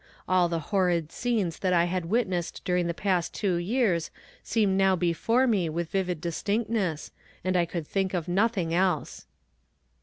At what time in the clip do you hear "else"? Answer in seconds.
8.73-9.27